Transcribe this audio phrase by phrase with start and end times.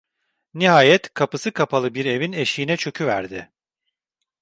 [0.53, 3.51] Nihayet kapısı kapalı bir evin eşiğine çöküverdi.